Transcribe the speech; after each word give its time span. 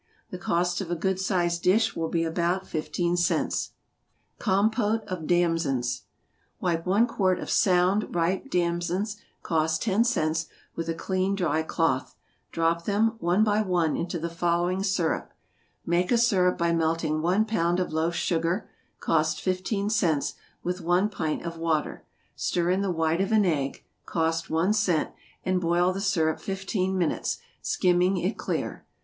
The 0.31 0.39
cost 0.39 0.81
of 0.81 0.89
a 0.89 0.95
good 0.95 1.19
sized 1.19 1.61
dish 1.61 1.95
will 1.95 2.07
be 2.09 2.23
about 2.23 2.65
fifteen 2.65 3.15
cents. 3.15 3.73
=Compôte 4.39 5.03
of 5.03 5.27
Damsons.= 5.27 6.05
Wipe 6.59 6.87
one 6.87 7.05
quart 7.05 7.39
of 7.39 7.51
sound, 7.51 8.15
ripe 8.15 8.49
damsons, 8.49 9.17
(cost 9.43 9.83
ten 9.83 10.03
cents,) 10.03 10.47
with 10.75 10.89
a 10.89 10.95
clean, 10.95 11.35
dry 11.35 11.61
cloth, 11.61 12.15
drop 12.51 12.85
them, 12.85 13.13
one 13.19 13.43
by 13.43 13.61
one 13.61 13.95
into 13.95 14.17
the 14.17 14.27
following 14.31 14.81
syrup: 14.81 15.33
make 15.85 16.11
a 16.11 16.17
syrup 16.17 16.57
by 16.57 16.73
melting 16.73 17.21
one 17.21 17.45
pound 17.45 17.79
of 17.79 17.93
loaf 17.93 18.15
sugar 18.15 18.67
(cost 18.99 19.39
fifteen 19.39 19.87
cents,) 19.87 20.33
with 20.63 20.81
one 20.81 21.09
pint 21.09 21.43
of 21.45 21.59
water, 21.59 22.03
stir 22.35 22.71
in 22.71 22.81
the 22.81 22.89
white 22.89 23.21
of 23.21 23.31
an 23.31 23.45
egg, 23.45 23.85
(cost 24.07 24.49
one 24.49 24.73
cent,) 24.73 25.11
and 25.45 25.61
boil 25.61 25.93
the 25.93 26.01
syrup 26.01 26.39
fifteen 26.39 26.97
minutes, 26.97 27.37
skimming 27.61 28.17
it 28.17 28.35
clear. 28.35 28.83